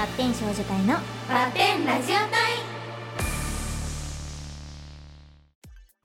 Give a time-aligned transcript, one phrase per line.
[0.00, 0.94] バッテン少女隊の
[1.28, 2.30] バッテンラジオ隊。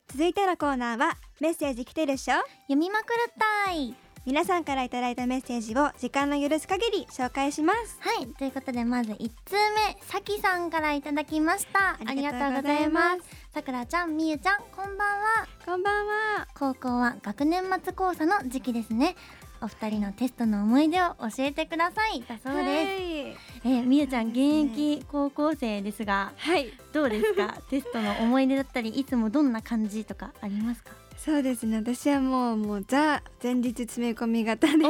[0.10, 2.36] 続いてのコーナーはメッセージ来てるっしょ？
[2.64, 3.32] 読みまくる
[3.66, 3.96] たい。
[4.26, 7.98] 皆さんからいただいたメッセージを時間の許す限り紹介します。
[8.02, 11.92] はいということでまず1通目さきさんからいただきました。
[12.06, 13.20] ありがとうございます。
[13.54, 15.48] さくらちゃんみゆちゃんこんばんは。
[15.66, 16.48] こんばんは。
[16.54, 19.16] 高校は学年末交差の時期ですね
[19.66, 22.24] お二人のテストの思い出を教えてください。
[22.28, 24.38] だそうです、えーみゆちゃん現
[24.72, 27.58] 役高校生ですがはい、はい、どうですか？
[27.72, 30.92] テストの思い出だったりいつもどんな感じとかありますか？
[31.18, 31.78] そうですね。
[31.78, 34.74] 私はもうもうザ前日詰め込み型で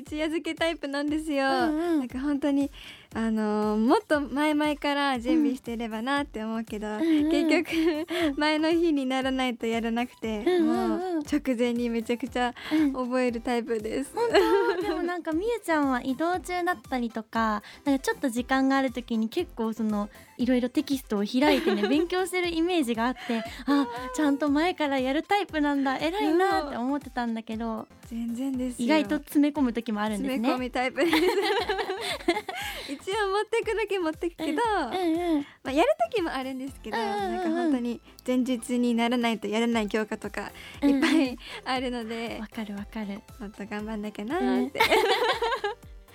[0.00, 2.70] 一夜漬けタイプなんですよ、うんうんなんか本当に
[3.14, 12.54] あのーもっと前々から準備してればなって思うけど、うん結局前の日にならないとやらなくて、うんうんもう直前にめちゃくちゃ
[12.94, 14.12] 覚えるタイプです。
[14.14, 14.28] 本
[14.76, 28.86] 当でもなんかみゆちゃんは移動中だったりとかなんかちょっと時間がある時に結構そのいろいろテキストを開いてね勉強してるイメージがあってあちゃんと前からやるタイプなんだ偉いなって思ってたんだけど全然ですよ。
[28.86, 30.48] 意外と詰め込む時もあるんですね。
[30.48, 31.16] 詰め込みタイプです。
[32.92, 37.34] 一応持ってくだけ持ってくけど、うんうんまあ、やる時もあるんですけど、うんうんうん。
[37.36, 40.50] なんか本当に前日にならないとやらない教科とか
[40.82, 44.80] いっぱいあるので、わかるわかる、もっと頑張んなきゃなーって。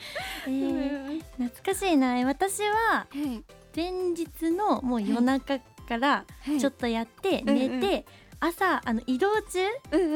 [0.48, 2.20] えー懐かしいな。
[2.20, 3.44] え私ははい。
[3.76, 6.60] 前日のもう夜中からはい。
[6.60, 7.80] ちょっとやってうんうん。
[7.80, 8.06] 寝て、
[8.40, 9.60] 朝あの移動中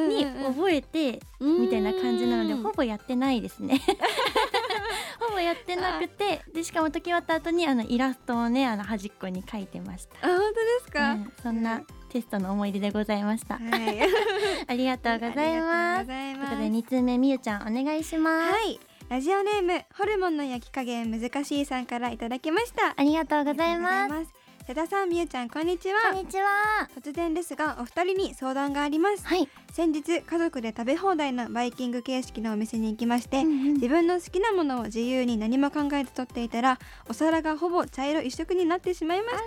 [0.07, 2.63] に覚えてうんみたいな感じなのでうん。
[2.63, 3.81] ほぼやってないですね。
[5.19, 11.33] ほぼやってなくてでしかも解き終わった後にあのイラストをねあの端っこに書いてました、あ本当ですか、うん。
[11.41, 13.99] そんなテストの思い出でございました、はい。
[14.67, 16.07] ありがとうございます。
[16.07, 18.79] ということで2通目みゆちゃんお願いします、はい。
[19.09, 22.93] ラジオネームホルモンの焼き加減難しいさんからいただきました。
[22.95, 24.25] ありがとうございます。
[24.25, 24.33] す
[24.69, 26.11] 瀬田さんみゆちゃんこんにちは。
[26.11, 26.87] こんにちは。
[26.95, 29.25] 突然ですがお二人に相談があります。
[29.25, 33.73] はい、先日家族で食べ放題のバイキング形式のお店に行きまして、うんうん。
[33.73, 36.77] 自分の好きなものを自由に何も考えて取っていたら
[37.09, 39.43] お皿がほぼ茶色一色になってしまいました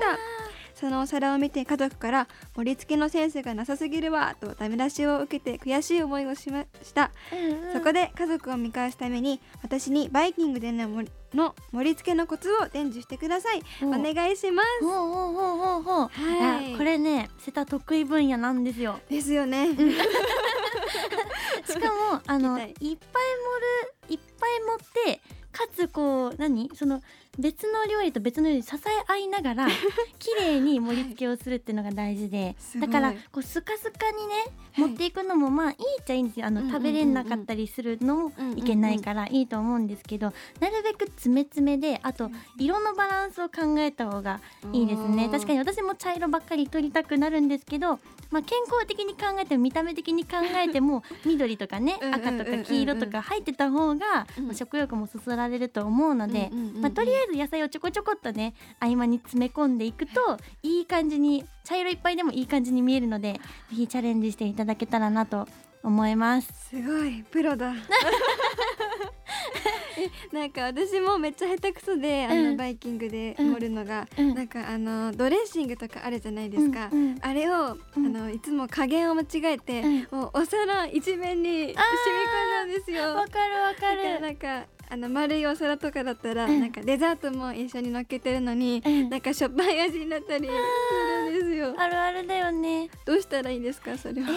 [0.82, 7.72] そのお皿を見て家族から盛り付けのセンスがなさすぎるわとダメ出しを受けて悔しい思いをしました、うんうん。
[7.72, 14.84] そこで家族を見返すために私にバイキングでの盛りの盛り付けのコツを伝授してくださいおお願いします。
[14.84, 16.76] ほうほうほうほうほう、はい。
[16.76, 18.98] これね瀬田得意分野なんですよ。
[19.08, 19.68] ですよね、
[21.64, 22.64] しかもあのい。
[22.64, 22.98] っぱい盛る
[24.08, 24.50] いっぱい
[25.04, 25.20] 盛って
[25.52, 26.70] かつこう何？
[26.74, 27.02] その
[27.38, 29.68] 別の料理と別の料理支え合いながら
[30.18, 32.88] 綺麗に盛り付けをするっていうのが大事で、すごい。
[32.88, 34.34] だからこうスカスカにね
[34.72, 34.88] はい。
[34.88, 36.46] 持っていくのもまあいいっちゃいいんですよ。
[36.46, 44.40] あの、食べれなかったりするのもいけないからいいと思うんですけど、なるべく詰め詰めであと色のバランスを考えた方が
[44.72, 45.28] いいですね。
[45.30, 47.98] 確かに私も茶色ばっかり取りたくなるんですけど、
[48.30, 56.50] まあ、健康的に考えても見た目的に考えても 緑とかね赤とか黄色とか入ってた方が食欲もそそられると思うので、
[56.80, 63.40] まあ、とりあえず野菜をちょこちょこっとね合間に詰め込んでいくといい感じに茶色いっぱいでもいい感じに見えるのでぜ
[63.70, 65.46] ひチャレンジしていただけたらなと
[65.82, 66.52] 思います。
[66.70, 67.72] すごいプロだ。
[69.98, 73.52] えなんか私もめっちゃ下手くそであの、うんバイキングでうん。
[73.52, 74.34] 盛るのが、うん。
[74.34, 77.18] なんかあのドレッシングとかあるじゃないですか、うんうん。
[77.20, 78.06] あれを、うん。
[78.16, 80.08] あのいつも加減を間違えて、うん。
[80.10, 83.14] もうお皿一面に染み込んだんですよ。
[83.14, 84.20] わかるわかる。
[84.20, 86.60] なんかあの丸いお皿とかだったら、うん。
[86.60, 89.08] なんかデザートも一緒に乗っけてるのに、うん。
[89.08, 91.74] なんかしょっぱい味になったりするんですよ。
[91.78, 92.90] あるあるだよね。
[93.06, 94.28] どうしたらいいですかそれは、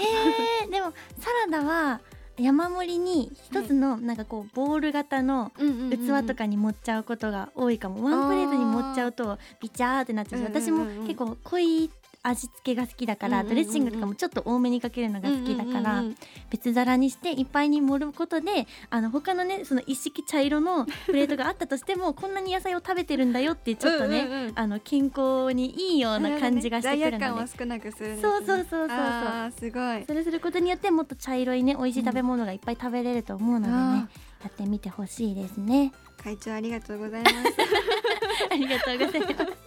[0.63, 1.99] えー、でもサラダは
[2.37, 11.89] 山盛りに一つのなんかこうボール型の器とかに盛っちゃうことが多いかも、ワンプレートに盛っちゃうとビチャーってなっちゃう私も結構濃い
[12.27, 13.63] 味付けが好きだから、うんうんうんうん。
[13.63, 16.15] ドレッシングとかもちょっと多めにかけるのが好きだから、うんうんうん
[16.49, 24.53] 別皿にしていっぱいに盛ることであの他のねその一式茶色の プレートがあったとしてもこんなに野菜を食べてるんだよってちょっとね、うんうんうん。
[24.55, 30.05] あの健康にいいような感じがしてくるので、を少なくするそうそうそうそうそうすごい。
[30.05, 34.07] それすることによってもっと茶色いね美味しい食べ物がいっぱい食べれると思うのでね、あ
[34.43, 35.91] やってみてほしいですね。
[36.23, 37.35] 会長ありがとうございます。
[38.51, 39.64] ありがとうございます。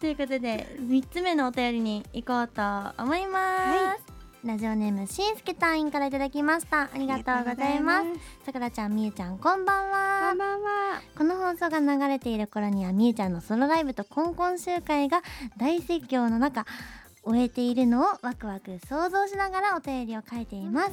[0.00, 2.62] ということで3つ目のお便りに行こうと
[2.96, 4.02] 思います。
[4.42, 6.84] ラジオネームしんすけ隊員からいただきました。
[6.84, 8.06] ありがとうございます。
[8.46, 10.38] さくらちゃん、みゆちゃん、こんばんこはん。
[10.38, 15.20] ばんはこの放送が流れている頃にはみゆちゃんのソロライブとコンコン集会が
[15.58, 16.64] 大盛況の中
[17.22, 20.92] 終えているのをワクワク想像しながらお便りを書いています。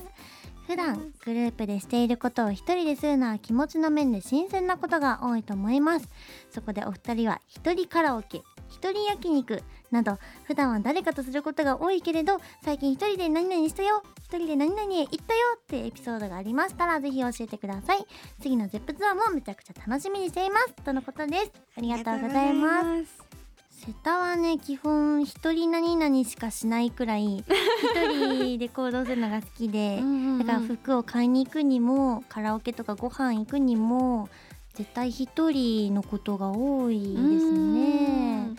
[0.67, 6.09] 普段グループでしていることを一人でするのは気持ちの面で新鮮なことが多いと思います。
[6.51, 18.05] そこでお二人は一人カラオケ一人焼肉など普段は誰かとすることが多いけれど最近一人で何々したよ一人で何々へ行ったよってエピソードがありましたらぜひ教えてください。
[18.41, 20.73] 次のゼップツアーもめちゃくちゃ楽しみにしています。
[20.83, 21.51] とのことです。
[21.77, 23.36] ありがとうございます。
[23.77, 27.45] 瀬田はね基本一人何々しかしないくらい一
[28.17, 30.01] 人で行動するのが好きで
[30.39, 34.29] だから服を買いに行くにもカラオケとかご飯行くにも
[34.73, 37.05] 絶対一人のことが多いで
[37.39, 38.51] すね。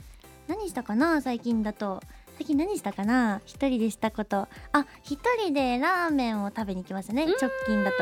[0.48, 2.00] 何したかな最近だと。
[2.36, 4.48] 最近何したかな一人でしたこと。
[4.72, 7.30] あ一人でラーメンを食べに行きましたねうん。
[7.30, 7.98] 直近だと、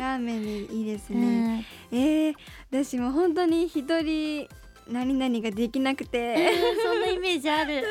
[0.00, 1.64] ラーメンでいいですうね、 ん。
[1.90, 2.34] えー、
[2.70, 4.46] 私も本当に一人
[4.88, 6.52] 何々ができなくて。
[6.82, 7.84] そんなイメージある。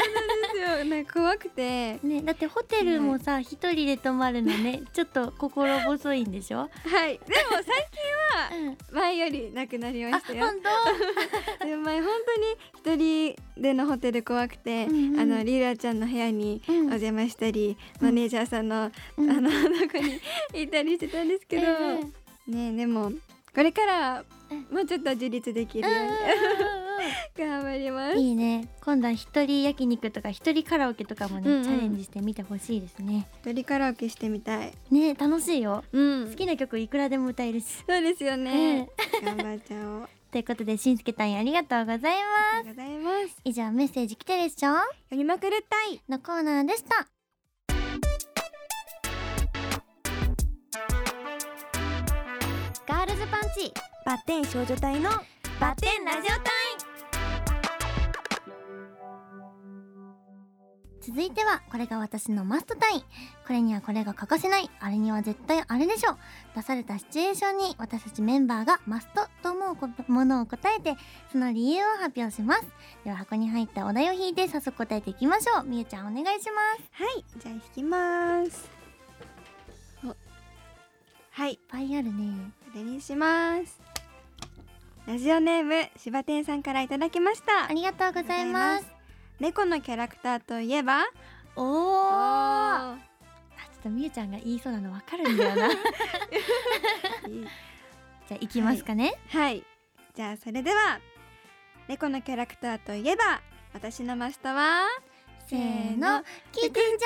[0.90, 2.00] なんか怖くて。
[2.04, 7.20] ねだってホテルもさ一人で泊まるのね ちょっと心細いんでしょ、はい。
[7.20, 7.88] でも最
[8.60, 10.46] うん、近前よりなくなりまあしたよ。
[10.46, 10.56] 本
[11.60, 11.66] 当？
[11.66, 12.10] でも前本
[12.84, 16.76] 当に一人でのホテル怖くて、うんうんあのリーラちゃんの部屋にうん。
[16.78, 18.08] お邪魔したり、うん。
[18.08, 19.30] マネージャーさんの、うん。
[19.32, 19.56] あのと
[19.92, 20.20] こに
[20.54, 22.00] 行ったりしてたんですけど、え
[22.50, 23.12] えねでも
[23.54, 24.68] これからうん。
[24.76, 26.10] もうちょっと自立できるように
[27.38, 28.18] 頑張ります。
[28.18, 34.74] いいね今度は一人焼肉とか一人カラオケとかもね、うんうんチャレンジしてみてほしいですね一人カラオケしてみたい。
[34.92, 38.88] ね楽しいようん好きな曲いくらでも歌えるしそうですよね
[39.22, 39.26] え。
[39.26, 40.04] 頑張っちゃおう。
[40.04, 43.36] あ ということでしんすけ隊員ありがとうございますりがとうございます。
[43.46, 44.74] 以上メッセージ来てるっしょ
[45.10, 46.02] 読みまくるたい。
[46.10, 47.08] のコーナーでした
[52.88, 53.72] ガールズパンチ
[54.06, 55.10] バッテン少女隊の
[55.60, 56.87] バッテンラジオ隊
[61.08, 64.70] 続いてはこれが私のマストタインこれにはこれが欠かせない。
[64.82, 66.18] あれには絶対あれでしょ
[66.54, 69.78] 出されたシチュエーションに私たちメンバーがマストと思
[70.08, 70.98] うものを答えて
[71.32, 72.66] その理由を発表します。
[73.06, 75.64] では箱に入ったお題を引いて早速答えていきましょう。
[75.64, 77.04] みゆちゃんお願いします。
[77.04, 78.70] はい、じゃあ引きます。
[80.04, 80.16] お
[81.32, 82.52] はい、いっぱいあるね。
[82.66, 83.80] これにします。
[85.08, 87.70] ラジオネームしばてんさんからいただきました。
[87.70, 87.74] あ。
[87.74, 88.97] りがとうございます
[89.40, 91.04] 猫のキャラクターといえば？
[91.56, 91.66] おお
[92.94, 95.70] おちょっとみゆちゃんが言いそうなのわかるんだよな。
[98.28, 99.64] じゃあ行きますかね、はい。
[100.16, 101.00] じゃあそれでは
[101.88, 103.42] 猫のキャラクターといえば
[103.74, 104.88] 私のマストは？
[105.48, 107.04] せーのキティち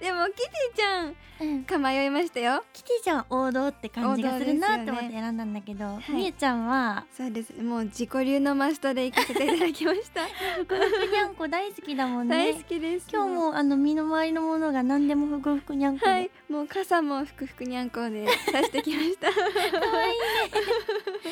[0.00, 1.16] でもキティちゃん
[1.64, 2.64] か迷いましたよ。
[2.72, 6.12] キティちゃんは王道って感じがするなって思って選んだんだけど、い。
[6.12, 7.04] みゆちゃんは。
[7.14, 7.52] そうです。
[7.62, 10.24] もう自己流のマストで行かせていただきました。
[10.56, 12.52] ふくふくにゃんこ大好きだもんね。
[12.52, 13.08] 大好きです。
[13.12, 16.30] 今日もあの身の回りのものが何でもふくふくにゃんこで、はい。
[16.48, 19.28] もう傘もふくふくにゃんこでさしてきました。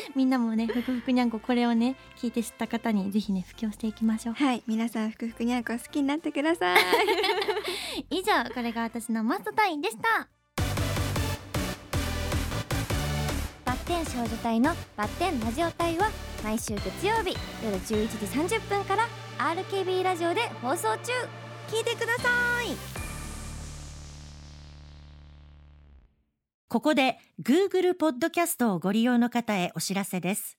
[0.15, 4.35] みんなもねふくふくにゃんここれをね聞いて知った方にぜひね布教していきましょう。
[4.35, 4.63] はい。
[4.67, 6.79] 皆さんふくふくにゃんこ好きになってください
[8.35, 10.29] 以上これが私のマストタインでした。
[13.65, 16.11] バッテン少女隊のバッテンラジオ隊は
[16.43, 18.09] 毎週月曜日夜11
[18.49, 19.09] 時30分から
[19.39, 21.13] RKB ラジオで放送中。
[21.69, 22.29] 聞いてくださ
[22.63, 22.77] い。
[26.69, 30.59] ここで Google ポッドキャストをご利用の方へお知らせです。